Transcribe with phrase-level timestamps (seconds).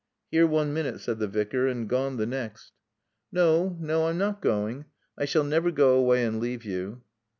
[0.31, 2.71] "Here one minute," said the Vicar, "and gone the next."
[3.31, 4.07] "No no.
[4.07, 4.85] I'm not going.
[5.15, 7.03] I shall never go away and leave you."